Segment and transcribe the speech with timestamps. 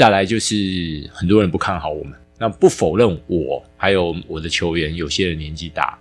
[0.00, 0.56] 再来就是
[1.12, 5.98] 很多人不看好我们，那不否认我还有我的球员，有些人年纪大。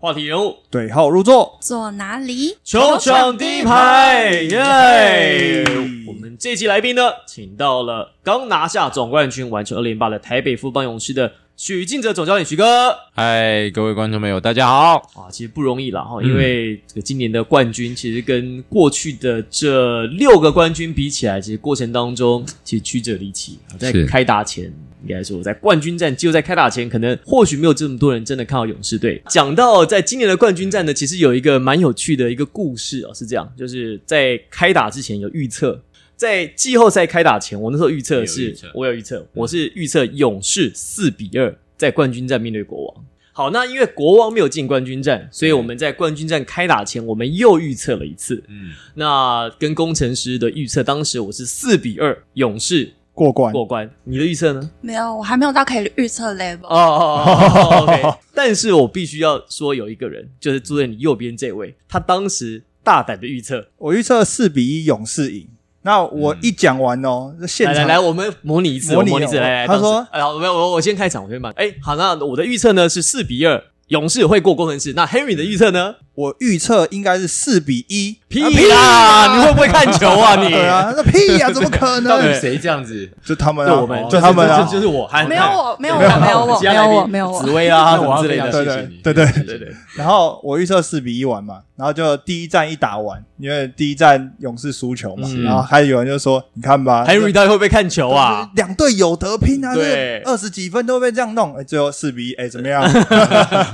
[0.00, 2.56] 话题人物对号入座，坐哪里？
[2.64, 5.64] 球场第一排，耶！
[6.08, 11.32] 我们这期来宾呢，请到了刚拿下总冠军、完成二连霸的台北富邦勇士的
[11.64, 12.92] 许晋哲总教练许哥。
[13.12, 14.96] 嗨，各位观众朋友，大家好。
[15.14, 23.60] 啊，其实不容易了哈，因为这个今年的冠军，其实跟过去的这六个冠军比起来，其实过程当中其实曲折离奇。
[23.78, 24.64] 在是开打前，
[25.04, 29.22] 应该说在冠军战，就在开打前，可能或许没有这么多人真的看好勇士队。
[29.28, 35.80] 讲到在今年的冠军战呢，其实有一个蛮有趣的一个故事哦，是这样，就是在开打之前有预测。
[36.22, 43.04] 在季后赛开打前，我那时候预测是，我有预测，我是预测勇士四比二在冠军战面对国王。
[43.32, 48.40] 好，那因为国王没有进冠军战，所以我们在冠军战开打前，我们又预测了一次。
[48.46, 53.52] 嗯，那跟工程师的预测，当时我是四比二勇士过关。
[53.52, 54.70] 过关，你的预测呢？
[54.80, 56.66] 没有，我还没有到可以预测 level。
[56.66, 58.00] 哦哦哦，OK。
[58.32, 65.48] 但是我必须要说，有一个人就是坐在你右边这位，他当时大胆的预测，我预测四比一勇士赢。
[65.82, 69.66] 那我一讲完哦，这现场来来来，我们模拟一次，模拟我模拟一次，哦来来。
[69.66, 71.52] 他说当时哎，好，没有，我我先开场，我先办。
[71.56, 74.92] 哎，好，那我的预测呢是四比二，勇士会过工程师。
[74.94, 75.94] 那 Henry 的预测呢？
[76.14, 78.18] 我预测应该是四比一。
[78.32, 79.36] 屁啊啦！
[79.36, 80.36] 你会不会看球啊？
[80.36, 82.04] 你 对啊，那屁呀， 怎么可能？
[82.04, 83.10] 到底谁这样子？
[83.22, 87.42] 就他们啊，就我们，就他们啊就，是我，还没有我，没有我，没有没有我，没有我，没有我。
[87.42, 88.50] 紫薇啊， 什么之类的。
[88.50, 98.48] 对对对对对对，然后我预测四比一完嘛，然后就第一站一打完，因为第一站勇士输球嘛，嗯然后还有人就说，你看吧 Henry 到底会不会看球啊？
[98.56, 102.82] 两队有得拼啊，对二十几分都被这样弄，哎，最后四比一，哎，怎么样？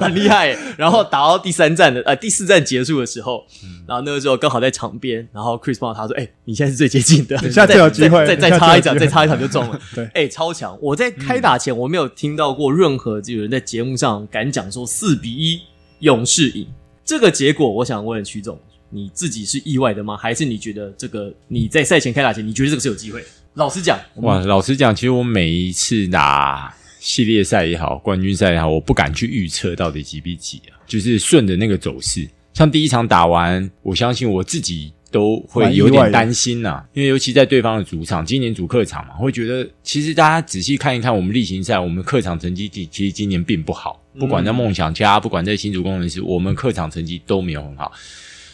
[0.00, 0.56] 很厉害。
[0.77, 3.45] 然后打到第三站的呃第四站结束的时候，
[3.87, 9.81] 然后那个时候刚好在场边，然后 Chris 帮他说：“哎，你现在是最接近的，现在最有机会再再再现在差一场，再插一场就中了。
[9.94, 10.78] ”对哎，超强！
[10.81, 15.61] 我在开打前我没有听到过任何有人在节目上敢讲说四比一
[16.00, 16.66] 勇士赢
[17.05, 17.71] 这个结果。
[17.71, 18.59] 我想问徐总，
[18.91, 20.16] 你自己是意外的吗？
[20.16, 23.25] 还是你觉得这个你在赛前开打前，你觉得这个是有机会？
[23.55, 32.28] 老实讲，哇，老实讲，其实我每一次打系列赛也好，冠军赛也好，我不敢去预测到底几比几啊，就是顺着那个走势。
[32.54, 47.92] 像第一场打完，我相信我自己都会有点担心呐、因为尤其在对方的主场，今年主客场嘛，会觉得其实大家仔细看一看我们例行赛，我们客场成绩其其实今年并不好，不管在梦想家，不管在新竹工程师，我们客场成绩都没有很好，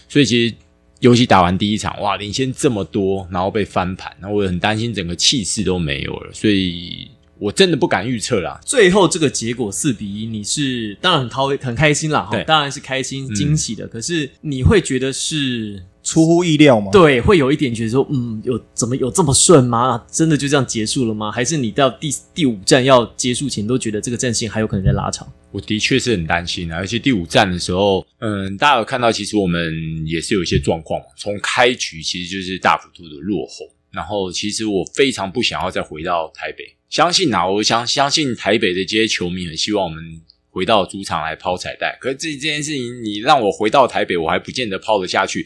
[0.08, 0.54] 所以其实。
[1.00, 7.10] 尤其打完第一场，哇，领先这么多，然后被翻盘，然后我很担心整个气势都没有了，所以
[7.44, 8.58] 我真的不敢预测啦。
[8.64, 13.86] 最后这个结果四比一，你是当然很高很开心啦，哈对，当然是开心惊喜的。
[13.86, 16.90] 可是你会觉得是出乎意料吗？
[16.90, 20.02] 对，会有一点觉得说，嗯，有怎么有这么顺吗？
[20.10, 21.30] 真的就这样结束了吗？
[21.30, 25.30] 还是你到第第五站要结束前都觉得这个战线还有可能在拉长？
[25.50, 29.70] 我的确是很担心啊，而且第五站的时候，嗯，大家有看到，其实我们
[30.06, 31.06] 也是有一些状况嘛。
[31.18, 36.64] 从开局其实就是大幅度的落后，然后其实我非常不想要再回到台北。
[36.94, 40.00] 相信啊，我相相信台北的这些球迷很希望我们
[40.48, 41.98] 回到主场来抛彩带。
[42.00, 45.44] 可是这这件事情，你让我回到台北，我还不见得抛得下去，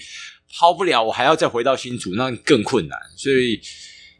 [0.53, 2.99] 抛不了，我还要再回到新竹，那更困难。
[3.17, 3.59] 所以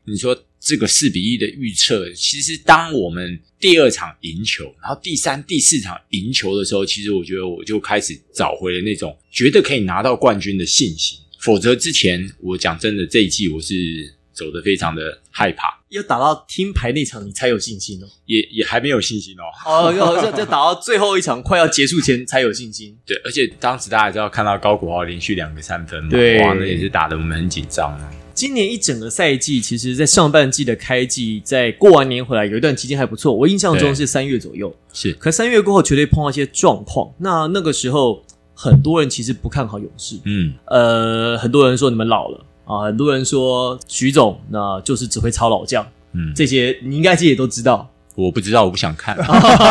[0.07, 11.19] 你说这个四比一的预测，其实当我们第二场赢球，然后第三、第四场赢球的时候，其实我觉得我就开始找回了那种觉得可以拿到冠军的信心。
[11.41, 18.07] 否则之前，我讲真的，这一季我是走得非常的害怕，要打到听牌那场，你才有信心哦。
[18.27, 19.43] 也也还没有信心哦。
[19.67, 22.97] 哦，要要要打到最后一场快要结束前才有信心。
[23.05, 28.11] 对，而且当时大家也知道看到高国豪连续两个三分嘛，对哇，那也是打得我们很紧张啊。
[28.33, 34.73] 今年一整个赛季，其实在上半季的开季，在过完年回来有一段期间还不错，我印象中是三月左右。
[34.93, 37.13] 是可三月过后，绝对碰到一些状况。
[37.19, 38.25] 那那个时候，
[38.55, 40.21] 很多人其实不看好勇士。
[40.25, 45.85] 嗯，呃，很多人说你们老了啊，很多人说徐总那就是只会抄老将。
[46.13, 47.91] 嗯这些你应该自己也都知道。
[48.19, 49.17] 我不知道，我不想看。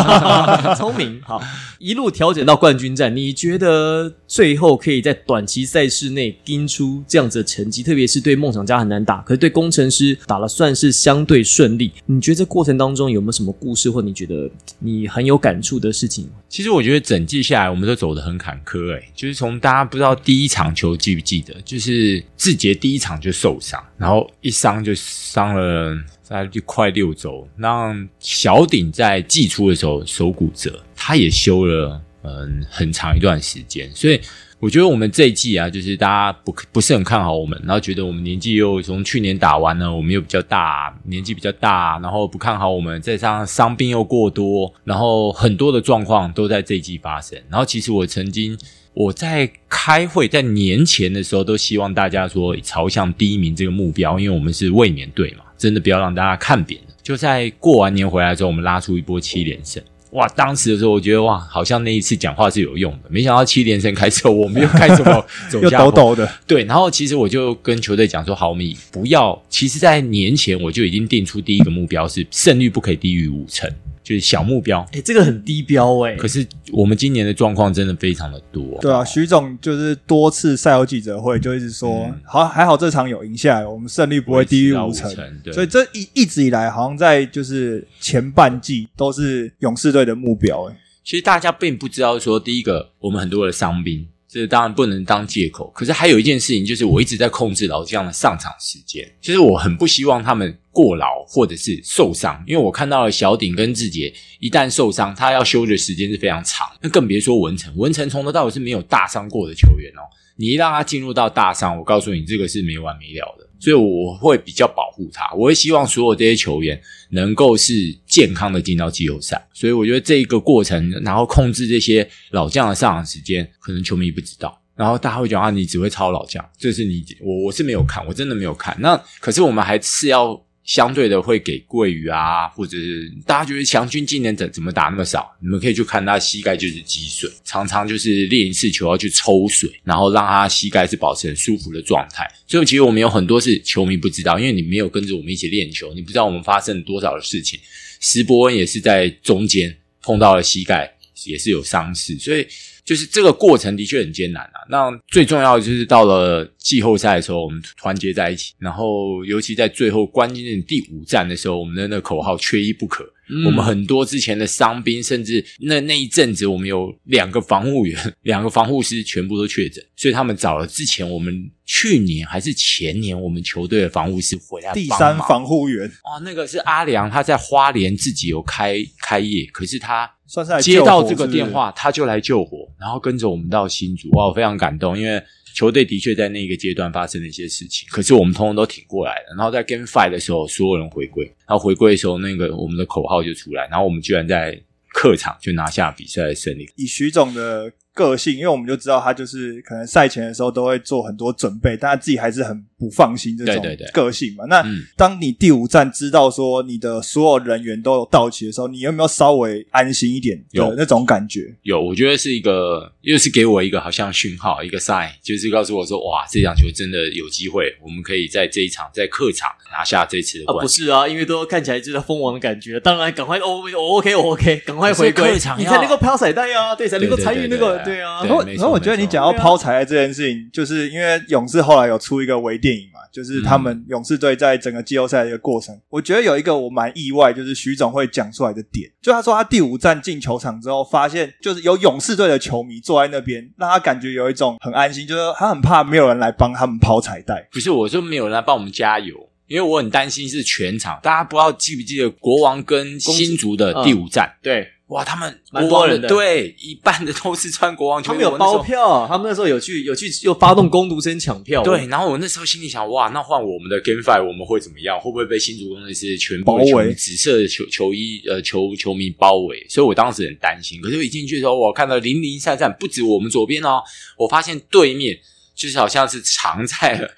[0.74, 1.38] 聪明，好，
[1.78, 7.82] 一路调整到冠军战，你觉得最后可以在短期赛事内盯出这样子的成绩？
[7.82, 11.92] 特别是对梦想家很难打，可是对工程师打了算是相对顺利。
[12.06, 16.26] 你觉得这过程当中有没有什么故事，或你觉得你很有感触的事情？
[16.48, 18.92] 其实我觉得整季下来，我们都走得很坎坷。
[18.92, 25.94] 诶，就是从大家不知道第一场球记不记得，就是志杰第一场就受伤，然后一伤就伤了
[26.28, 34.20] 在快六周，让小鼎在季初的时候手骨折，他也休了嗯很长一段时间，所以
[34.58, 47.40] 我觉得我们这一季啊，就是大家不不是很看好我们，然后觉得我们年纪又从去年打完了，我们又比较大，年纪比较大，然后不看好我们，再加上伤病又过多，然后很多的状况都在这一季发生。
[47.48, 48.58] 然后其实我曾经
[48.92, 56.86] 我在开会，在年前的时候，都希望大家说朝向第一名这个目标，因为我们是卫冕队嘛，真的不要让大家看扁了。
[57.02, 59.82] 就在过完年回来之后，我们拉出一波七连胜。
[60.12, 60.26] 哇！
[60.28, 63.10] 当时的时候，我觉得哇，好像那一次讲话是有用的。
[63.10, 65.92] 没想到七连胜开始，我们 又开始走走又下坡。
[65.92, 69.38] 抖抖的，对，然后其实我就跟球队讲说，好，我们不要。
[69.50, 73.70] 其实，在年前我就已经定出第一个目标是胜率不可以低于五成，
[74.08, 74.80] 就是小目标。
[74.92, 76.16] 哎，这个很低标哎。
[76.16, 78.78] 可是我们今年的状况真的非常的多。
[78.80, 85.14] 对啊，徐总就是多次赛后记者会就一直说，嗯好还好这场有赢下来，我们胜率不会低于五成。
[85.44, 90.76] 对所以这一一直以来，好像在就是前半季都是勇士队的目标、欸。
[91.04, 95.70] 其实大家并不知道说，第一个，我们很多的伤兵，这当然不能当借口。
[95.74, 99.06] 可是还有一件事情，就是我一直在控制老将的上场时间。
[99.20, 106.68] 其实我很不希望他们过劳或者是受伤，因为我看到了小鼎跟志杰一旦受伤，他要休的时间是非常长。
[106.80, 110.06] 那更别说文成，文成从头到尾是没有大伤过的球员哦。
[110.36, 113.44] 你一让他进入到大伤，我告诉你，这个是没完没了的。
[113.58, 116.80] 所以我会比较保护他，我会希望所有这些球员
[117.10, 119.48] 能够是健康的进到季后赛。
[119.52, 124.56] 所以我觉得这一个过程，然后控制这些老将的上场时间，可能球迷不知道。
[124.76, 128.76] 然后大家会讲啊，你只会抄老将，这是你我我是没有看，我真的没有看。
[128.78, 135.34] 那可是我们还是要相对的会给桂鱼啊，或者是大家觉得强军今年怎怎么打那么少？
[135.40, 142.30] 你们可以去看他膝盖就是积水，常常就是练一次球要去抽水，然后让他膝盖是保持很舒服的状态。
[142.46, 147.58] 所以其实我们有很多是球迷不知道，因为你没有跟着我们一起练球，你不知道我们发生了多少的事情。
[148.00, 150.92] 石伯恩也是在中间碰到了膝盖，
[151.24, 152.46] 也是有伤势，所以
[152.88, 154.64] 就是这个过程的确很艰难啊。
[154.70, 163.04] 那最重要的就是到了季后赛的时候，我们团结在一起，然后尤其在最后关键的第五战的时候，我们的那个口号缺一不可。
[163.30, 175.86] 嗯我们很多之前的伤兵，甚至那那一阵子，我们有两个防护员、两个防护师全部都确诊，所以他们找了之前我们去年还是前年我们球队的防护师回来第三防护员。
[175.86, 185.22] 哦，那个是阿良，他在花莲自己有开开业，可是他算是接到这个电话，他就来救火，然后跟着我们到新竹，哇，我非常感动，因为
[185.58, 189.34] 球队的确在那个阶段发生了一些事情，可是我们通通都挺过来了。
[189.36, 194.56] 然后在 Game Five 的时候，所有人回归，然后回归的时候，那个我们的口号就出来，然后我们居然在
[194.92, 196.68] 客场就拿下比赛的胜利。
[196.76, 204.44] 以徐总的个性，因为我们就知道他就是可能赛前的时候都会做很多准备，但他自己还是很不放心这种对对对个性嘛。
[204.48, 211.52] 那嗯当你第五站知道说你的所有人员都有到齐的时候，你有没有稍微安心一点的有那种感觉？
[211.62, 220.68] 有，我觉得是一个，又是给我一个好像讯号，一个 sign，就是告诉我说，哇，这场球真的有机会，我们可以在这一场在客场拿下这次的啊，冠军。
[220.68, 222.78] 不是啊，因为都看起来就是蜂王的感觉。
[222.80, 228.28] 当然，赶快哦，我 OK，我 OK，赶快回归你才能够飘彩带啊，对，才能够参与那个，对啊对。
[228.28, 247.48] 然后，然后我觉得你讲到抛彩带这件事情，就是因为勇士后来有出一个微电影嘛，就是他们勇士队在整个季后赛的一个过程，我觉得有一个我蛮意外，就是徐总会讲出来的点，就他说他第五站进球场之后，发现就是有勇士队的球迷坐在那边，让他感觉有一种很安心，就是他很怕没有人来帮他们抛彩带。
[247.52, 249.14] 不是，我就没有人来帮我们加油，
[249.46, 250.98] 因为我很担心是全场。
[251.02, 254.36] 大家不知道记不记得国王跟新竹的第五战？
[254.42, 264.98] 对哇，他们蛮国王多人的对一半的都是穿国王球衣，他们有包票，他们那时候有去有去又发动攻读生抢票，对，然后我那时候心里想，哇，那换我们的 Game Five 我们会怎么样？
[264.98, 269.66] 会不会被新竹工程师全部包围的球紫色的球球衣呃球球迷包围？
[269.68, 270.80] 所以我当时很担心。
[270.80, 273.82] 可是我一进去的时候，我看到零零散散，不止我们左边哦，
[274.16, 275.18] 我发现对面
[275.58, 277.10] 就是好像是藏在了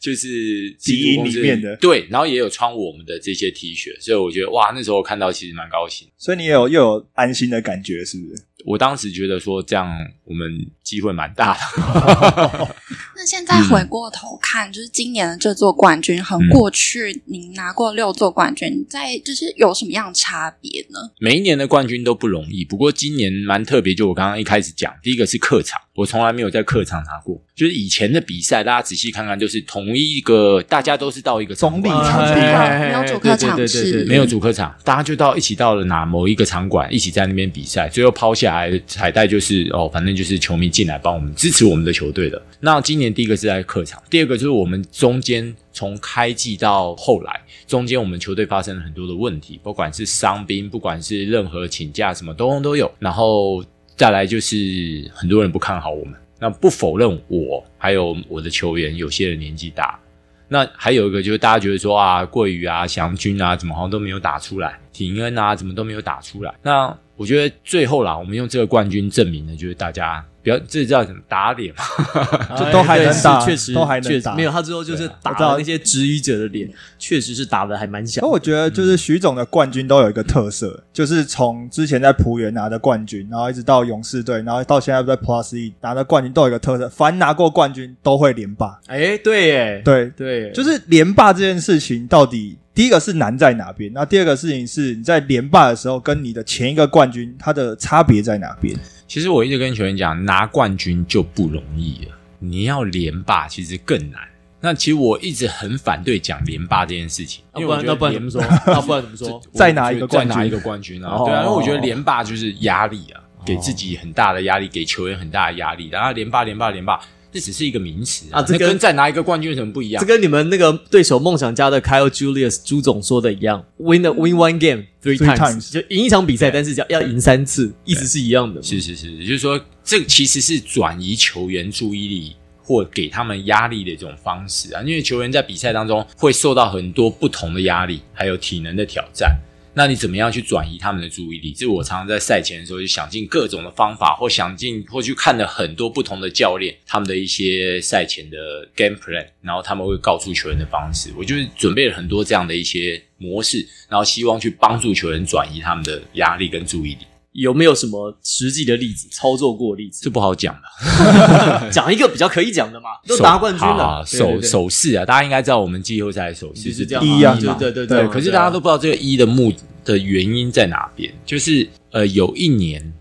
[0.00, 6.06] 就是基因里面的对，然后也有穿我们的这些 T 恤，所以我觉得哇，那时候我看到其实蛮高兴。
[6.16, 8.44] 所以你也有又有安心的感觉，是不是？
[8.66, 9.88] 我当时觉得说这样
[10.24, 10.50] 我们
[10.82, 11.60] 机会蛮大的。
[13.16, 20.98] 那现在回过头看，就是今年的这座冠军和嗯过去您拿过六座冠军，在就是有什么样的差别呢？
[21.20, 27.36] 每一年的冠军都不容易，不过今年蛮特别，就我刚刚一开始讲，第一个是客场，我从来没有在客场拿过。
[27.56, 42.40] 就是以前的比赛，大家仔细看看，就是同一个，大家都是到一个总比场馆场地哎没有主客场对对对没有主客场，大家就到一起到了哪某一个场馆，一起在那边比赛，最后抛下来的彩带就是哦，反正就是球迷进来帮我们支持我们的球队的。
[42.60, 53.64] 那今年第一个是在客场，第二个就是我们中间从开季到后来，中间我们球队发生了很多的问题，不管是伤兵，不管是任何请假什么都都有，然后
[53.98, 56.14] 再来就是很多人不看好我们。
[56.38, 59.98] 那不否认我还有我的球员，有些人年纪大，
[60.46, 66.54] 那还有一个就是大家觉得说啊，桂宇啊、祥军啊，怎么好像都没有打出来，廷恩啊，怎么都没有打出来。
[66.62, 71.84] 那我觉得最后啦，我们用这个冠军证明的，就是大家不要这叫什么打脸嘛，
[72.56, 78.28] 就都还能打确实都还能打没有他之后就是打我知道了那些质疑者的脸，确实是打的还蛮响可。
[78.28, 88.78] 我觉得就是徐总的冠军都有一个特色，就是从之前在浦原拿的冠军，然后一直到勇士队，然后到现在在 Plus E 拿的冠军都有一个特色，凡拿过冠军都会连霸。
[88.86, 98.74] 哎，对耶，对，对，就是连霸这件事情到底第一个是难在哪边，那第二个事情是你在连霸的时候跟你的前一个冠军它的差别在哪边？
[99.08, 104.20] 其实我一直跟球员讲，拿冠军就不容易了，你要连霸其实更难。
[104.60, 108.42] 那其实我一直很反对讲连霸这件事情，因为我觉得连那不然怎么说？
[108.66, 109.42] 那不然怎么说？
[109.52, 111.08] 再拿一个冠军再拿一个冠军啊！
[111.16, 115.88] 哦对啊，因为我觉得连霸就是压力啊，给自己很大的压力，给球员很大的压力。
[115.88, 117.00] 然后连霸、连霸、连霸，
[117.30, 120.06] 这只是一个名词啊这跟再拿一个冠军有什么不一样这？
[120.06, 128.62] 跟你们那个对手梦想家的 Kyle Julius 朱总说的一样，win a win one game three Three times，times 就赢一场比赛，但是要要赢三次，意思是一样的。
[128.62, 134.82] 是是是，也就是说，这其实是转移球员注意力或给他们压力的一种方式啊。
[134.82, 139.38] 因为球员在比赛当中会受到很多不同的压力，还有体能的挑战。
[139.78, 141.52] 那你怎么样去转移他们的注意力？
[141.52, 151.10] 这是我常常在赛前的时候就想尽各种的方法，或想尽或去看了很多不同的教练他们的一些赛前的 game plan，然后他们会告诉球员的方式。
[151.16, 157.06] 我就是准备了很多这样的一些模式，然后希望去帮助球员转移他们的压力跟注意力。
[157.32, 160.00] 有没有什么实际的例子，操作过的例子？
[160.02, 161.70] 这不好讲的。
[161.70, 164.50] 讲一个比较可以讲的嘛，都手拿冠军了，手对对对。
[164.50, 167.04] 手势啊，大家应该知道我们季后赛的手势是是这样。
[167.04, 169.52] 一对对对对可是大家都不知道这个一的目
[169.84, 171.12] 的原因在哪边。
[171.24, 172.92] 就是呃，有一年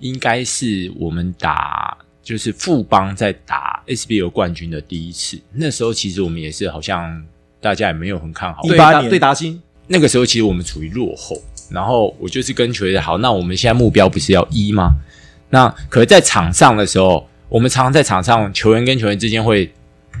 [0.00, 7.22] 应该是我们打就是富邦在打 SBL 冠军的第一次，那时候其实我们也是好像
[7.60, 11.36] 大家也没有很看好，对达对达新，那个时候其实我们处于落后，
[11.74, 14.94] 然后我就是跟球员好，那我们现在目标不是要一吗？
[15.50, 19.70] 那可是，在场上的时候，我们常常在场上，球员跟球员之间会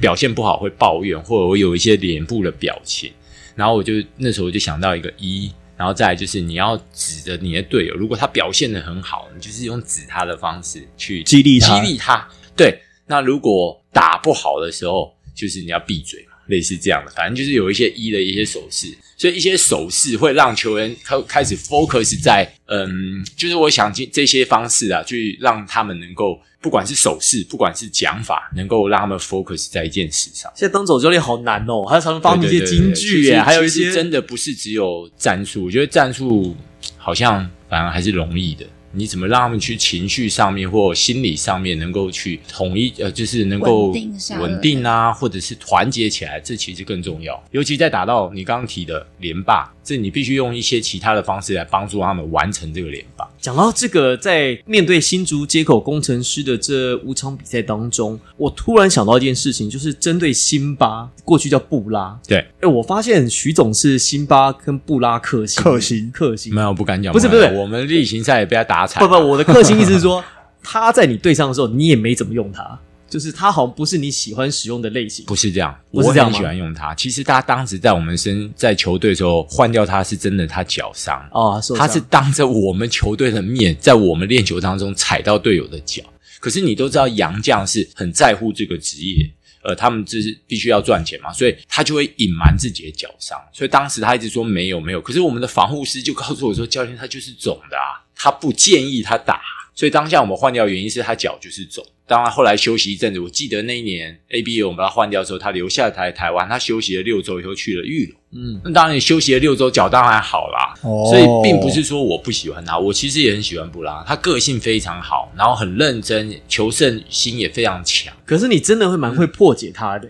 [0.00, 3.10] 表现不好，会抱怨，或者我有一些脸部的表情。
[3.54, 12.28] 然后我就那时候我就想到一个一，然后再来就是你要指着你的队友，如果他表现的很好，你就是用指他的方式去激励他激励他。
[12.56, 30.50] 对，那如果打不好的时候，就是你要闭嘴嘛，类似这样的，反正就是有一些一的一些手势，所以一些手势会让球员开开始 focus 在嗯，就是我想尽这些方式啊，去让他们能够不管是手势，不管是讲法，能够让他们 focus 在一件事上。
[30.56, 36.56] 现在当总教练好难哦，还要常常发明一些金句耶，还有一些真的不是只有战术，我觉得战术
[36.96, 38.66] 好像反而还是容易的。
[38.94, 43.92] 你怎么让他们去情绪上面或心理上面能够去统一，呃，就是能够
[44.38, 47.42] 稳定啊，或者是团结起来，这其实更重要。
[47.50, 53.24] 尤其在打到你刚刚提的连霸，这你必须用一些其他的方式来帮助他们完成这个连霸。
[53.38, 62.18] 讲到这个，在面对新竹接口工程师的这五场比赛当中，我突然想到一件事情，就是针对辛巴，过去叫布拉。
[62.26, 66.64] 对，哎，我发现徐总是辛巴跟布拉克星，克星克星没。
[66.64, 70.24] 有不敢讲，不是不是我们例行赛也被他打惨不不，我的克星意思是说，
[70.64, 72.78] 他在你对上的时候，你也没怎么用他，
[73.14, 75.24] 就是他好像不是你喜欢使用的类型。
[75.26, 76.92] 不是这样，我是这样我很喜欢用它。
[76.96, 86.02] 其实他当时在我们身在球队的时候换掉他是真的，他脚伤，啊，受伤他是当着我们球队的面，在我们练球当中踩到队友的脚。
[86.40, 89.30] 可是你都知道，杨将是很在乎这个职业，
[89.62, 93.38] 呃，他们就是必须要赚钱嘛，所以他就会隐瞒自己的脚伤。
[93.52, 99.40] 所以当时他一直说没有没有，可是我们的防护师就告诉我说，教练他就是肿的啊，他不建议他打。
[99.74, 101.84] 所以当下我们换掉的原因是他脚就是肿。
[102.06, 108.20] 当然后来休息一阵子，我记得那一年 ABA 我们把他换掉之后，他留下台台湾，他休息了六周以后去了玉龙。
[108.32, 110.74] 嗯，那当然，你休息了六周，脚当然好啦。
[110.82, 118.12] 哦所以并不是说我不喜欢他，我其实也很喜欢布拉，他个性非常好，然后很认真，求胜心也非常强。
[118.26, 120.06] 可是你真的会蛮会破解他的、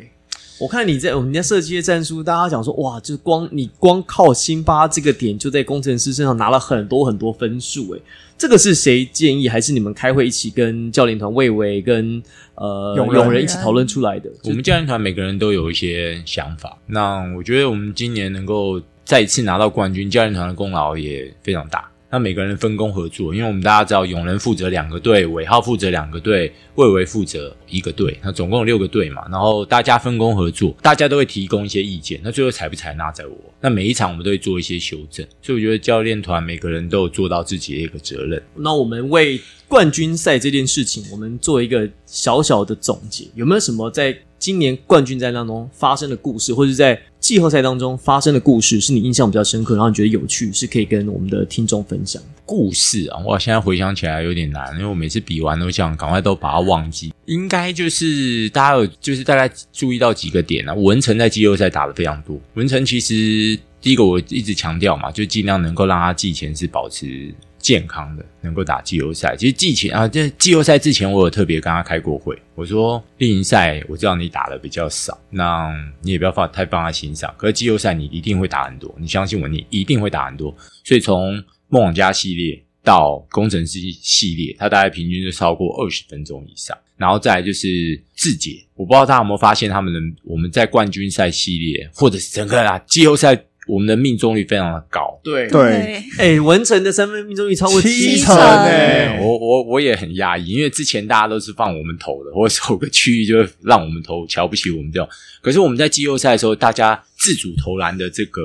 [0.58, 7.92] 我看你在我们在设计的战术，大家讲说哇，就光你光靠辛巴这个点，就在工程师身上拿了很多很多分数。
[7.92, 8.02] 诶，
[8.36, 12.22] 这个是谁建议，还是你们开会一起跟教练团魏伟跟
[12.56, 14.30] 呃永仁永仁一起讨论出来的？
[14.44, 16.76] 我们教练团每个人都有一些想法。
[16.86, 21.88] 那我觉得我们今年能够再一次拿到冠军，教练团的功劳也非常大。
[22.14, 29.26] 那每个人分工合作，因为我们大家知道，永仁负责两个队，尾号负责两个队，魏维负责一个队，那总共有六个队嘛。
[29.32, 32.20] 然后大家分工合作，大家都会提供一些意见。
[32.22, 33.36] 那最后采不采纳在我。
[33.60, 38.40] 那每一场我们都会做一些修正，所以我觉得教练团每个人都有做到自己的一个责任。
[38.54, 52.20] 那我们为冠军赛这件事情，我们做一个小小的总结，有没有什么在今年冠军赛当中发生的故事，或者在季后赛当中发生的故事，是你印象比较深刻，然后你觉得有趣，是可以跟我们的听众分享？
[52.44, 57.14] 故事啊，我现在回想起来有点难，因为我每次比完都想赶快都把它忘记。
[57.24, 62.38] 应该就是大家有就是大概注意到几个点啊，文成在季后赛打的非常多。
[62.56, 67.32] 文成其实第一个我一直强调嘛，就尽量能够让他季前是保持
[67.64, 69.34] 健康的，能够打季后赛。
[69.38, 77.34] 其实季前啊，这季后赛之前我有特别跟他开过会，我说例行赛我知道你打的比较少，那你也不要放太放在心上。
[77.38, 80.54] 可是季后赛你一定会打很多，你相信我，你一定会打很多。
[80.84, 86.76] 所以从梦想家系列到工程师系列，它大概平均就超过二十分钟以上。
[86.96, 87.66] 然后再来就是
[88.14, 93.34] 志杰，我不知道大家有没有发现，他们的我们在冠军赛系列或者是整个啊季后赛，
[93.66, 95.18] 我们的命中率非常的高。
[95.22, 95.48] 对。
[95.48, 98.36] 对，哎，文成的三分命中率超过七成成。
[98.36, 105.08] 哎、欸我我我也很压抑，因为之前大家都是放我们投的，或者某个区域就会让我们投，瞧不起我们这种。
[105.40, 108.42] 可是我们在季后赛的时候，大家自主投篮的这个，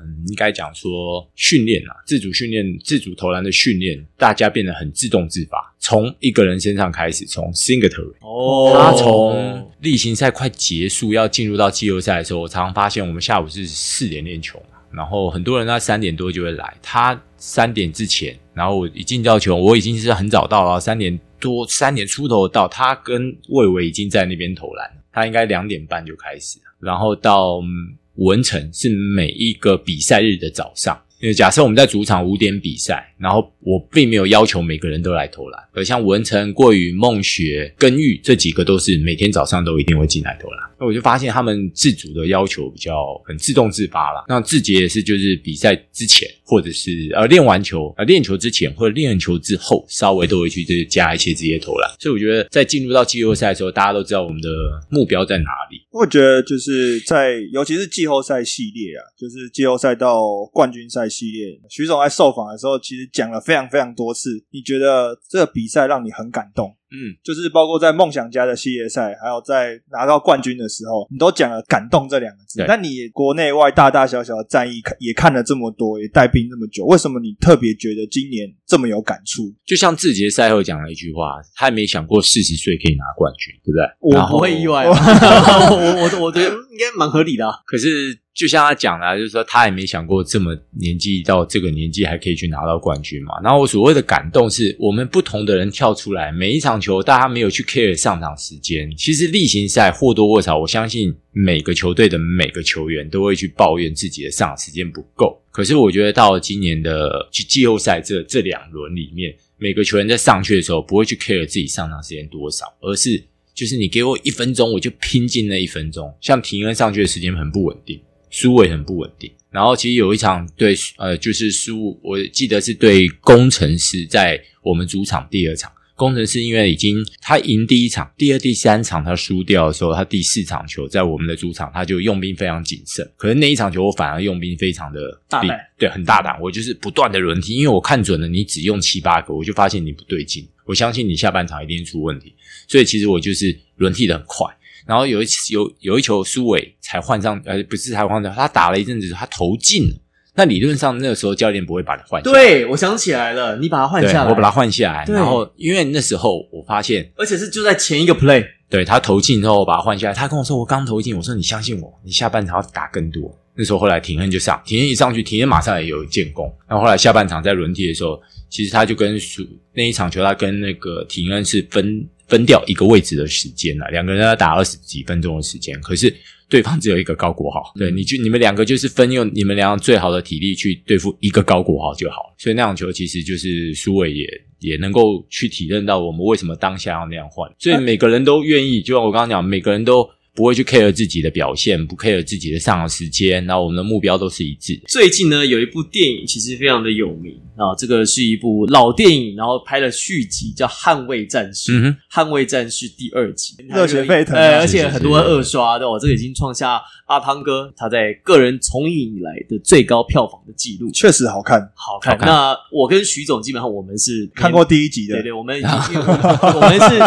[0.00, 8.14] 嗯，应该讲说训练啊，自主训练、自主投篮的训练，大家变得很自动自发，从一个人身上开始，从 Singletary。
[8.20, 8.72] 哦。
[8.74, 31.01] 他从例行赛快结束要进入到季后赛的时候，我常常发现我们下午是四点练球嘛，然后很多人在三点多就会来，他三点之前，然后我一进到球，我已经是很早到了，三点多三点出头到，他跟魏伟已经在那边投篮了，他应该两点半就开始了，然后到嗯文成是每一个比赛日的早上。
[31.22, 40.58] 因为假设我们在主场五点比赛，然后我并没有要求每个人都来投篮，而像文成、过于、梦雪、根玉这几个都是每天早上都一定会进来投篮。
[40.80, 44.24] 那我就发现他们自主的要求比较很自动自发了。
[44.28, 51.88] 那志杰也是，就是比赛之前或者是呃练完球呃练球之前或者练完球之后，稍微都会去就是加一些这些投篮。
[52.00, 54.48] 所以我觉得在进入到季后赛的时候，大家都知道我们的
[54.90, 55.80] 目标在哪里。
[55.92, 60.20] 我觉得就是在尤其是季后赛系列啊，就是季后赛到
[60.52, 64.30] 冠军赛系列，徐总在受访的时候其实讲了非常非常多次。
[64.50, 66.74] 你觉得这个比赛让你很感动？
[66.92, 72.66] 嗯，就是包括在梦想家的系列赛，还有在拿到冠军的时候，你都讲了“感动”这两个字对。
[72.66, 79.54] 那你国内外大大小小的战役看也看了这么多，也带兵这么久，为什么你特别觉得今年这么有感触？
[79.64, 84.20] 就像志杰赛后讲了一句话，他也没想过四十岁可以拿冠军，对不对？
[84.20, 84.92] 我不会意外啊，
[85.72, 87.54] 我我我觉得应该蛮合理的、啊。
[87.64, 93.34] 可是就像他讲的、就是说他也没想过这么年纪到这个年纪还可以去拿到冠军嘛。
[93.42, 98.90] 然后我所谓的感动是，我们不同的人跳出来，每一场球大家没有去 care 上场时间。
[98.96, 105.38] 其实例行赛或多或少，我相信每个球队的每个球员都会去抱怨自己的上场时间不够。
[105.50, 113.22] 可是我觉得到今年的季季后赛这这两轮里面，每个球员在上去的时候不会去 care 自己上场时间多少，而是
[113.54, 116.10] 就是你给我一分钟，我就拼尽那一分钟。
[116.22, 118.00] 像廷恩上去的时间很不稳定，
[118.32, 119.30] 苏伟很不稳定。
[119.50, 125.70] 然后其实有一场对呃，就是输，我记得是对工程师在我们主场第二场。
[125.94, 133.08] 工程师因为已经他赢第一场，第二、第三场他输掉的时候，他第四场球在我们的主场他就用兵非常谨慎。
[133.16, 136.40] 可是那一场球我反而用兵非常的大胆，对，很大胆。
[136.40, 140.48] 我就是不断的轮替，因为我看准了你只用七八个，我就发现你不对劲。
[140.64, 142.34] 我相信你下半场一定出问题，
[142.66, 144.46] 所以其实我就是轮替的很快。
[144.86, 149.94] 然后有一次有有一球苏伟才换上，呃，不是才换上，他打了一阵子，他投进了。
[150.34, 155.04] 那理论上那个时候教练不会把他换下来，对，我想起来了，你把他换，下来，我把他换下来。
[155.06, 160.14] 然后因为那时候我发现，而且是就在前一个 play，对他投进之后，我把他换下来。
[160.14, 166.50] 他跟我说：“我刚投进。”我说：“你相信我，你下半场要打更多。”那时候后来廷恩就上，廷恩一上去，廷恩马上也有建功。
[166.66, 168.18] 然后后来下半场在轮替的时候，
[168.48, 176.10] 其实他就跟苏那一场球，他跟那个廷恩是分分掉一个位置的时间了，两个人要打二十几分钟的时间，可是
[176.48, 182.34] 对方只有一个高国豪，对，你就你们两个就是分用你们两个最好的体力去对付一个高国豪就好了。
[182.38, 184.26] 所以那场球其实就是苏伟也
[184.60, 194.84] 也能够去体认到我们为什么当下要那样换，所以每个人都愿意，就像我刚刚讲，每个人都不会去 care 自己的表现，不 care 自己的上场时间，然后我们的目标都是一致的。
[194.88, 201.72] 最近呢，有一部电影其实非常的有名啊，这个是一部老电影，然后拍了续集，叫《捍卫战士》。
[202.10, 210.90] 捍卫战士》第二集，热血沸腾啊呃，而且很多人二刷的哦，这个已经创下阿汤哥他在个人从影以来的最高票房的记录。
[210.92, 212.12] 确实好看，好看。
[212.12, 216.00] 好看那我跟徐总基本上我们是看过第一集的对，对，我们已经
[216.54, 216.98] 我们是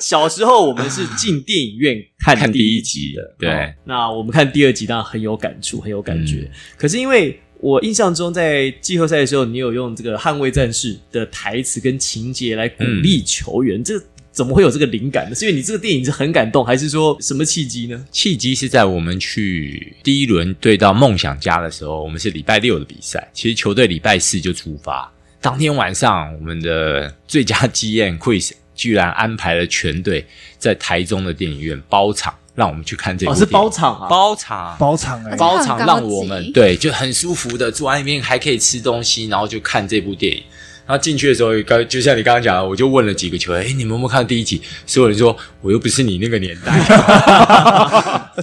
[0.00, 6.48] 小时候，我们是进电影院看看第第一集的，对，哦那我们看第二集当然很有感触，很有感觉。
[6.50, 13.94] 嗯可是因为我印象中，在季后赛的时候，你有用这个捍卫战士的台词跟情节来鼓励球员，这
[14.30, 15.34] 怎么会有这个灵感呢？
[15.34, 18.06] 是因为你这个电影是很感动，还是说什么契机呢？
[18.12, 25.10] 契机是在我们去第一轮对到梦想家的时候，我们是礼拜六的比赛，其实球队礼拜四就出发。
[25.40, 30.26] 当天晚上，我们的最佳基宴 quiz 居然安排了全队
[30.58, 33.46] 在台中的电影院包场，让我们去看这部哦，电影。
[33.46, 40.42] 是包场啊，包场包场哎、包场让我们级对就很舒服的坐在那边，还可以吃东西，然后就看这部电影。
[40.86, 46.72] 然后进去的时候，刚就像你刚刚讲的，我就问了几个球员：“哎，你们有没有看第一集？”所有人说：“我又不是你那个年代。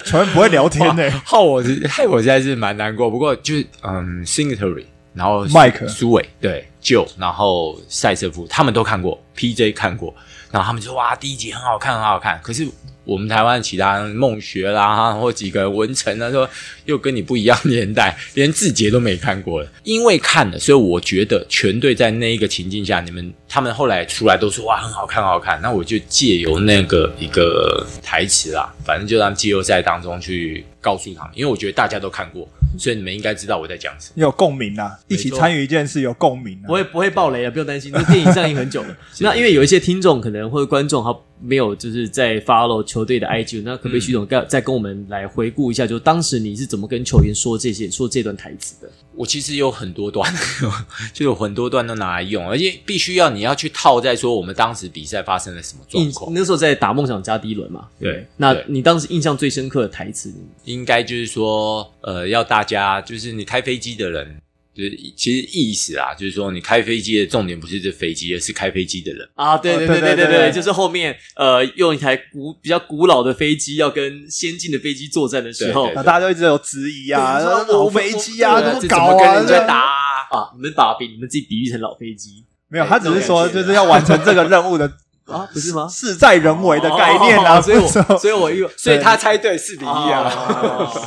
[0.03, 3.11] 球员不会聊天呢、哇害我是害我实在是蛮难过。
[3.11, 10.11] 不过就是嗯 s i n g t o r y 然后 Mike 苏伟对 Joe，然后塞瑟夫他们都看过，PJ 看过，
[10.51, 12.67] 然后他们就说：“哇，第一集很好看，很好看。”可是
[13.03, 16.47] 我们台湾其他人梦学啦，或几个文成啊，说
[16.85, 19.67] 又跟你不一样年代，连字节都没看过了。
[19.83, 25.59] 因为看了，所以我觉得全队在那一个情境下，你们他们后来出来都说哇很好看，很好看。
[25.61, 34.13] 那我就借由那个一个台词啦，反正就让季后赛当中去告诉他们，因为我觉得大家都看过，所以你们应该知道我在讲什么。
[34.15, 36.73] 有共鸣啊，一起参与一件事有共鸣啊不。
[36.73, 37.91] 会不会爆雷啊，不用担心。
[37.91, 48.91] 这电影上映很久了， 那因为有一些听众可能或者观众他没有就是在 follow 球队的 IG，那可不可以徐总再再跟我们来回顾一下，就当时你是怎么跟球员说这些 说这段台词的？
[49.13, 50.31] 我其实有很多段，
[51.13, 56.33] 就有很多段都拿来用，而且必须要你要去套在说我们当时比赛发生了什么状印况。
[56.33, 64.41] 那时候在打梦想家第一轮嘛，对那你当时印象最深刻的台词，应该就是说，呃，要大家就是你开飞机的人，
[64.73, 69.27] 就是其实意思啊，就是说你开飞机的重点不是这飞机，而是开飞机的人。
[69.35, 79.07] 啊，对哦对对对对对就是后面呃用一台古比较古老的飞机要跟先进的飞机作战的时候大家就一直有质疑啊，说老飞机啊，怎么这搞啊？
[79.09, 80.39] 怎么跟人家打啊？
[80.39, 84.89] 啊，你们把比你们自己比喻成老飞机没有，他只是说就是要完成这个任务的
[85.31, 85.87] 啊，不是吗？
[85.87, 90.29] 事在人为的概念啊，哦所以我所以我所以他猜对四比一啊！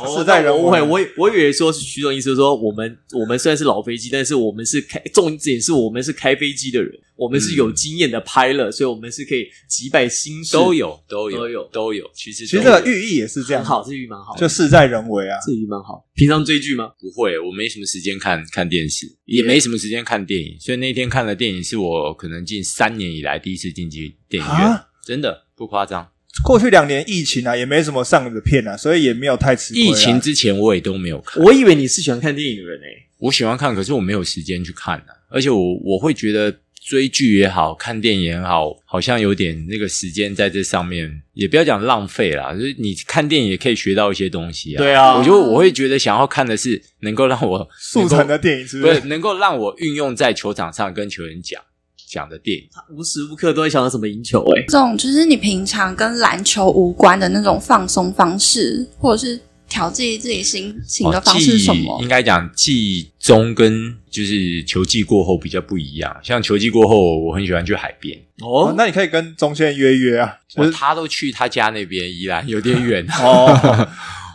[0.03, 15.39] 哦 事在人为我，我以我以为说是徐总意思，说我们我们虽然是老飞机，但是我们是开重点是我们是开飞机的人，我们是有经验的 pilot，、所以我们是可以击败新手都有都有都有都有，其实其实这个寓意也是这样，很好，这寓意蛮好，就事在人为啊。
[15.47, 16.05] 这寓意蛮好。
[16.15, 16.91] 平常追剧吗？
[16.99, 26.09] 不会，我没什么时间看看电视，也没什么时间看电影，所以那天看的电影是我可能近三年以来第一次进去电影院啊，真的不夸张。
[26.45, 29.87] 过去两年疫情啊，也没什么上的片啊，所以也没有太吃亏啊。
[29.87, 32.87] 疫情之前我也都没有看，我以为你是喜欢看电影的人诶、
[33.19, 36.53] 我喜欢看，可是我没有时间去看啊，而且我我会觉得
[36.85, 44.79] 追剧也好看电影也好，好像有点那个时间在这上面，也不要讲浪费啦，就是你看电影也可以学到一些东西啊。
[44.79, 48.95] 对啊我就我会觉得想要看的是能够让我速成的电影是不是？
[48.95, 51.63] 不是能够让我运用在球场上跟球员讲
[52.07, 52.69] 讲的电影。
[52.71, 62.07] 他无时无刻都在想着怎么赢球哎、这种就是你平常跟篮球无关的那种放松方式，或者是调剂自己心情的方式是什么哦应？
[62.07, 66.15] 该讲季中跟就是球季过后比较不一样。
[66.23, 73.03] 像球季过后，我很喜欢去海边，哦哦，那你可以跟中线约约啊，就是哦他都去他家那边，依然有点远。
[73.23, 73.89] 哦，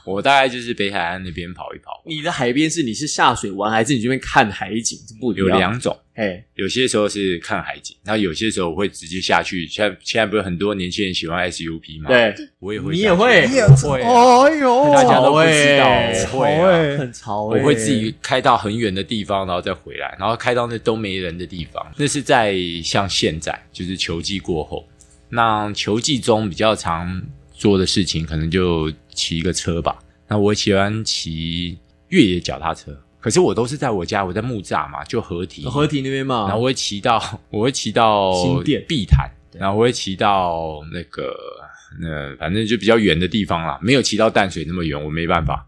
[0.06, 4.98] 我大概就是北海岸那边跑一跑，你的海边是你是下水玩，还是你这边看海景？
[5.08, 5.98] 这不一样有两种。
[6.16, 9.66] 哎，有些时候是看海景，然后有些时候我会直接下去。
[9.68, 15.88] 现在现在不是很多年轻人喜欢 SUP 吗？，对，我也会，你也会你也会啊，哦呦，大家都不知道，
[16.34, 21.86] 我会很潮、我会自己开到很远的地方，然后再回来，然后开到那都没人的地方。
[21.96, 24.86] 那是在像现在，就是球季过后，
[25.30, 27.22] 那球季中比较常
[27.54, 30.00] 做的事情，可能就骑一个车吧。
[30.30, 31.78] 那我喜欢骑
[32.08, 38.86] 越野脚踏车，可是我都是在我家，我在木栅嘛，就合体，合体那边嘛，然后我会骑到， 我会骑到新店。
[38.88, 41.36] 碧潭，然后我会骑到那个
[42.00, 45.66] 那反正就比较远的地方啦，没有骑到淡水那么远，我没办法。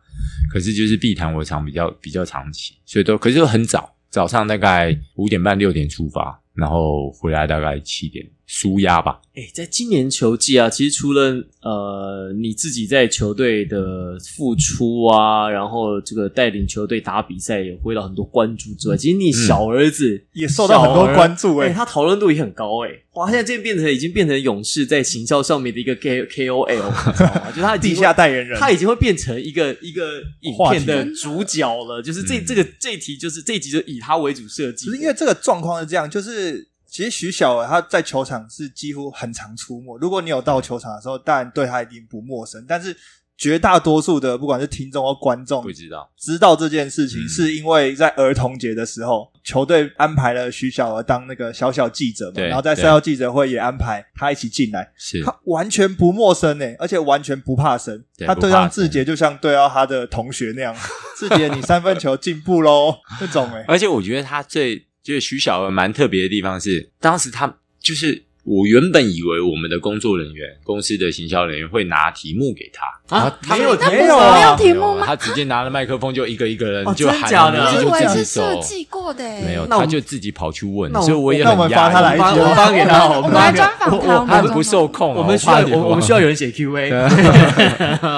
[0.51, 9.21] 可是就是碧潭我常比较比较常骑，所以都可是都很早，早上大概五点半六点出发，然后回来大概七点，舒压吧。
[9.33, 27.51] 哎，在今年球季啊，其实除了呃你自己在球队的付出啊，然后这个带领球队打比赛也回到很多关注之外，其实你小儿子也受到很多关注哎、哎、他讨论度也很高哎、哇，现在这变成已经变成勇士在行销上面的一个 K K O L，你知道吗？
[27.55, 32.43] 就他已经地下代言人，他已经会变成一个一个影片的主角了，就是这、嗯。
[32.45, 39.97] 这个这一题就是这一集就以他为主设计的，只是因为这个状况是这样，就是其实徐小儿他在球场是几乎很常出没。
[39.99, 42.95] 如果你有到球场的时候，当然对他一定不陌生，但是
[43.37, 58.03] 绝大多数的不管是听众或观众不知道，知道这件事情，嗯是因为在儿童节的时候，球队安排了徐小儿当那个小小记者嘛，然后在赛后记者会也安排他一起进来，是他完全不陌生呢，而且完全不怕生。
[58.15, 60.75] 对他对上志杰就像对到他的同学那样，
[61.17, 63.65] 志杰你三分球进步喽， 那种哎。
[63.67, 75.05] 而且我觉得他最就是徐小文蛮特别的地方是，当时他就是我原本以为我们的工作人员、公司的行销人员会拿题目给他，啊，他没有没有啊没有题目吗？
[75.05, 86.89] 他直接拿了麦克风就一个一个人哦就喊真假的名字就我以为自己设计过的，没有，那他就自己跑去问那，我所以我也很压抑发他来我们我们发给他，我们们发给来专访他他不受控哦，我们需要我我们需要有人写 Q A，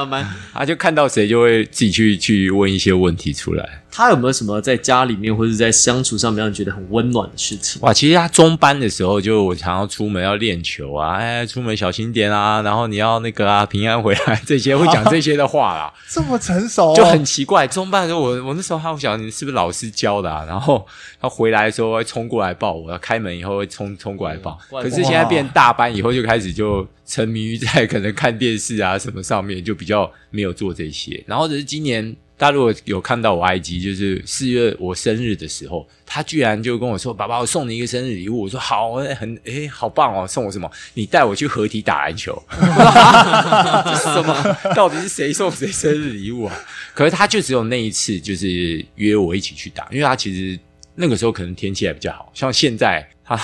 [0.06, 3.82] 蛮他就看到谁就会自己去去问一些问题出来。
[3.96, 7.80] 他有没有什么在家里面或者在相处上面让你觉得很温暖的事情？
[7.84, 17.66] 哇，其实他中班的时候，就我常常出门要练球啊，哎，出门小心点啊，然后你要那个啊，平安回来， 这些会讲 这些的话啦，这么成熟、哦，就很奇怪。
[17.66, 20.46] 中班的时候，我我那时候还会想，你是不是老师教的啊？
[20.48, 20.86] 然后
[21.20, 24.56] 他回来的时候会冲过来抱我，要开门以后会冲冲过来抱。
[24.70, 31.24] 可是现在变大班以后，就开始就沉迷于在可能看电视啊什么上面，就比较没有做这些。
[31.26, 32.16] 然后只是今年。
[32.36, 40.28] 大家如果有看到我 IG，就是四月我生日的时候，他居然就跟我说：“爸爸，我送你一个生日礼物。”我说：“好，哎很诶，好棒哦！
[40.28, 40.70] 送我什么？
[40.96, 44.58] 你带我去合体打篮球。”这是什么？
[44.76, 46.60] 到底是谁送谁生日礼物啊？
[46.94, 50.60] 可是他就只有那一次，就是约我一起去打，因为他其实
[50.96, 53.38] 那个时候可能天气还比较好，像现在他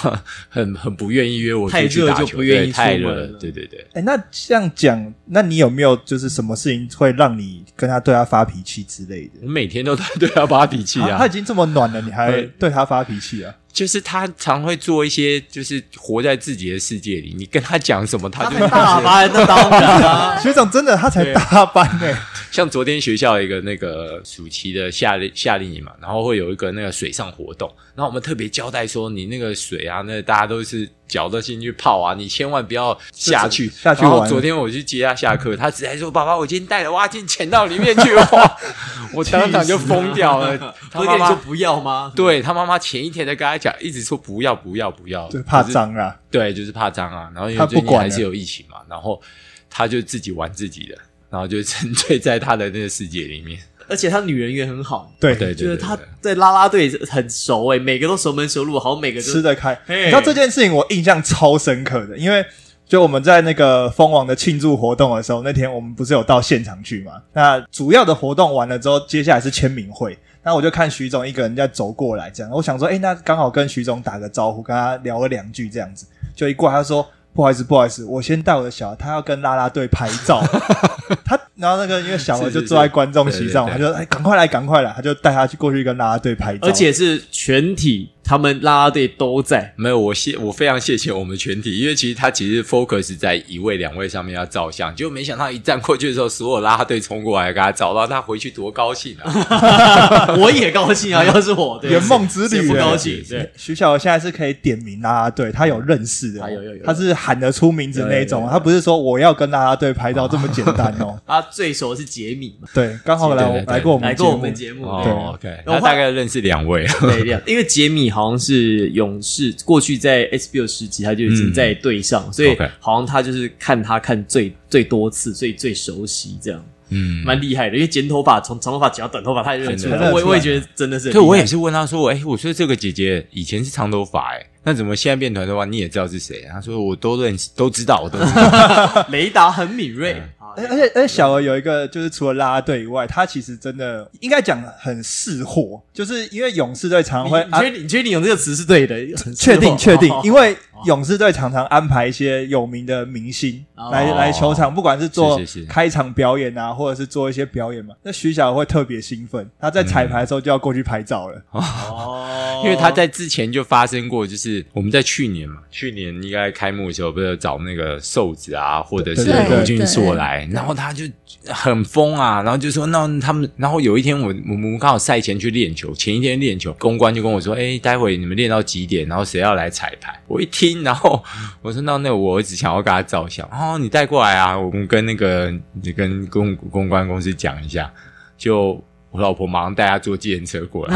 [0.50, 3.86] 很很不愿意约我出太热去打球，就不愿意对太热了了，对对对。
[3.94, 9.39] 哎、那这样讲，那你有没有就是什么事情会让你跟他对他发脾气之类的？
[9.44, 13.56] 我每天都在对他发脾气啊，他已经这么暖了，你还对对他发脾气啊？
[13.71, 22.17] 就是他常会做一些，就是活在自己的世界里，你跟他讲什么，他就大班那当然了， 学长真的，他才大班呢、
[22.51, 33.67] 像昨天学校有一个那个暑期的夏令夏令营嘛，然后会有一个那个水上活动，然后我们特别交代说，你那个水啊，那大家都是脚都进去泡啊，你千万不要下去。
[33.69, 38.58] 下去玩然后昨天我去接他下课，他直接说：“爸爸，我今天带了蛙镜潜到里面去哇！”
[39.12, 40.56] 我当场就疯掉了。
[40.91, 42.13] 他妈不是跟你说不要吗？
[42.15, 46.15] 对他妈妈前一天在跟他讲，一直说不要不要不要，对，怕脏啊。
[46.30, 47.30] 对，就是怕脏啊。
[47.34, 49.19] 然后因为最近还是有疫情嘛，然后
[49.67, 50.98] 他就自己玩自己的，
[51.32, 53.60] 然后就沉醉在他的那个世界里面。
[53.89, 59.78] 而且他女人缘很好，对，对就是他对在啦啦队很熟诶，每个都熟门熟路，好像每个都吃得开。
[59.86, 62.45] 嘿你知道这件事情我印象超深刻的，因为
[62.88, 67.13] 就我们在那个蜂王的庆祝活动的时候，那天我们不是有到现场去嘛？
[67.34, 70.17] 那主要的活动完了之后，接下来是签名会。
[70.43, 77.06] 那我就看徐总一个人在走过来，这样我想说，哎、那刚好跟徐总打个招呼，跟他聊了两句，这样子，就一过来他说。
[77.39, 80.43] 不好意思，不好意思，我先带我的小孩，他要跟啦啦队拍照。
[81.23, 86.67] 他然后那个因为小孩就坐在观众席上嘛，他对就哎赶快来，赶快来，他就带他去过去跟啦啦队拍照。
[86.67, 100.36] 而且是全体他们啦啦队都在，没有，我谢我非常谢谢我们全体，因为其实他其实 focus 在一位两位上面要照相，结果没想到一站过去的时候，所有啦啦队冲过来给他找到他回去多高兴啊！
[100.38, 101.24] 我也高兴啊！
[101.26, 102.68] 要是我，对圆梦之旅。
[102.68, 103.20] 不欸高兴？
[103.28, 111.20] 对，徐小娥现在是可以点名啦啦队，他有认识的有有有他是喊得出名字那种他不是说我要跟啦啦队拍照这么简单哦。
[111.26, 127.75] 他最熟是杰米嘛，对，刚好来来过我们来过我节目们节目，哦对，OK，他大概认识两位，对，因为杰米好像是勇士，过去在 SBO 时期他就已经在队上，所以好像他就是看他看最最多次，所以最熟悉，这样嗯，蛮厉害的。
[127.75, 131.21] 因为剪头发从长头发剪到短头发，他也认出来，的我我也觉得真的是很厉害。
[131.21, 135.65] 对，我也是问他说：“哎、我说这个姐姐以前是长头发，哎，那怎么现在变短头发？
[135.65, 139.05] 你也知道是谁？”他说：“我都认识，都知道，我都知道。
[139.12, 149.15] 雷达很敏锐，啊而而且而且小娥有一个，就是除了啦啦队以外，他其实真的应该讲很识货，就是因为勇士队常常会啊你你确定你确定有这个词是对的？
[149.36, 161.42] 确定确定，因为勇士队常常安排一些有名的明星哦来来球场，不管是做开场表演啊，或者是做一些表演嘛，那徐小会特别兴奋，他在彩排的时候就要过去拍照了。
[161.52, 162.26] 哦
[162.63, 171.06] 因为他在之前就发生过，就是我们在去年嘛，去年应该开幕的时候，不是找那个瘦子啊，或者是对对对罗俊硕来，然后他就
[171.48, 179.08] 很疯啊，然后就说那他们，然后有一天我我们刚好赛前去练球，前一天练球，公关就跟我说，哎，待会你们练到几点？
[179.08, 180.20] 然后谁要来彩排？
[180.28, 181.23] 我一听，然后
[181.62, 187.91] 我说那那我儿子想要跟他照相，哦，你带过来啊，我们跟那个你跟公公关公司讲一下，
[188.38, 188.84] 就。
[189.12, 190.95] 我老婆马上带他坐计程车过来，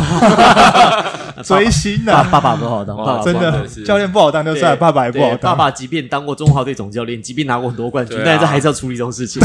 [1.42, 5.52] 追星爸啊，爸爸不好当，爸爸真不好当的真的是教练不好当就算了，爸爸也不好对当。
[5.52, 9.42] 爸爸即便当过中华队总教练，即便拿过很多冠军，啊但是还是要处理这种事情。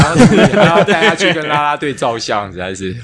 [0.53, 2.95] 然后带他去跟啦啦队照相，实在是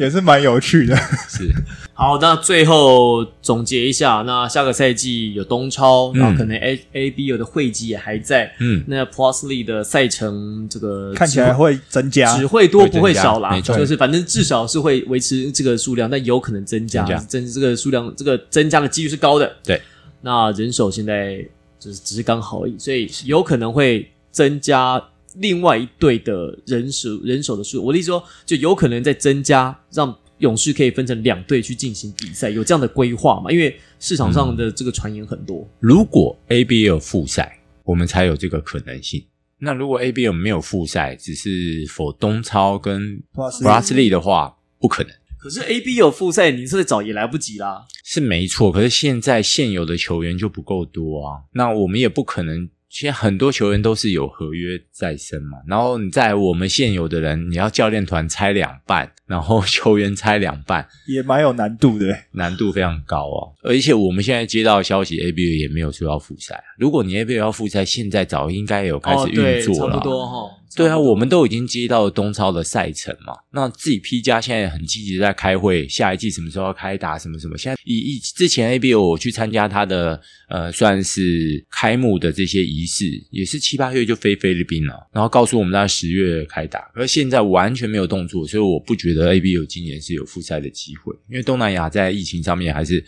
[0.00, 0.96] 也是蛮有趣的。
[1.28, 1.54] 是
[1.98, 6.18] 好，那最后总结一下，那下个赛季有东超，嗯。
[6.18, 8.84] 然后可能 A A B 有的会籍也还在，嗯。
[8.86, 12.36] 那 Plusly 的赛程这个看起来会增加。
[12.36, 13.74] 只，会多不会少啦，没错。
[13.78, 17.24] 就是反正至少是会维持这个数量，但有可能增加，增加。
[17.24, 19.56] 增这个数量这个增加的几率是高的。
[19.64, 19.80] 对，
[20.20, 21.42] 那人手现在
[21.80, 25.02] 就是只是刚好而已，所以有可能会增加
[25.36, 27.82] 另外一队的人手人手的数。
[27.82, 33.50] 我的意思说，就有可能在增加，让勇士可以分成两队去进行比赛，有这样的规划嘛？
[33.50, 35.68] 因为市场上的这个传言很多。
[35.80, 39.24] 如果 ABL 复赛，我们才有这个可能性。
[39.58, 47.86] 那如果 ABL 没有复赛，只是否东超跟 Brasley 的话，不可能可是 A B 有复赛，你再找也来不及啦。
[48.04, 48.72] 是没错。
[48.72, 52.68] 可是现在现有的球员就不够多啊，那我们也不可能。
[52.98, 62.16] 现在很多球员都是有合约在身嘛，然后你在我们现有的人，你要教练团拆两半，然后球员拆两半，也蛮有难度的。
[62.32, 63.52] 难度非常高啊！
[63.64, 66.58] 而且我们现在接到的消息，ABA 也没有说要复赛。
[66.78, 69.98] 如果你 ABA 要复赛，现在早应该有开始运作了。
[69.98, 70.50] 不多哈。
[70.76, 77.56] 对啊，我们都已经接到东超的赛程嘛，那自己 P 加现在很积极地在开会，下一季什么时候要开打什么什么。
[77.56, 93.02] 现在以以之前 A B O 我去参加他的呃算是开幕的这些仪式，也是七八月就飞菲律宾了，然后告诉我们在十月开打，而现在完全没有动作，所以我不觉得 A B O 今年是有复赛的机会，因为东南亚在疫情上面还是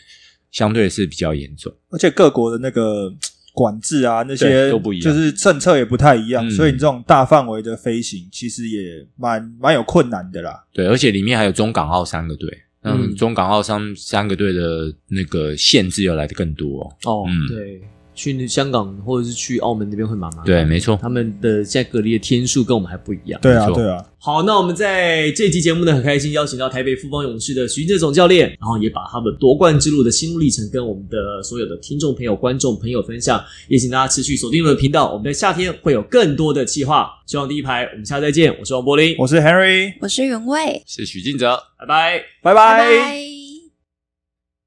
[0.50, 1.70] 相对是比较严重。
[1.90, 3.14] 而且各国的那个
[3.58, 5.04] 管制啊，那些都不一样。
[5.04, 6.50] 就是政策也不太一样，嗯。
[6.52, 10.64] 所以你这种大范围的飞行其实也蛮蛮有困难的啦。
[10.72, 12.48] 对，而且里面还有中港澳三个队，
[12.82, 13.16] 嗯，嗯。
[13.16, 17.24] 中港澳三三个队的那个限制又来的更多、哦。
[17.24, 17.34] 哦，嗯。
[17.48, 17.82] 对，
[18.18, 20.44] 去香港或者是去澳门那边会蛮麻烦。
[20.44, 20.98] 对，没错。
[21.00, 23.40] 他们的现在隔离的天数跟我们还不一样。
[23.40, 37.08] 对啊，对啊，好，那我们在这期节目呢，很开心邀请到台北富邦勇士的徐正总教练，然后也把他们夺冠之路的心路历程跟我们的所有的听众朋友、观众朋友分享，也请大家持续锁定我们的频道，我们在夏天会有更多的计划。
[37.26, 41.56] 希望第一排，我们下次再见，我是王柏林，我是 Henry，我是原味，是许晋哲。
[41.78, 42.18] 拜拜。
[42.42, 43.27] 拜拜拜。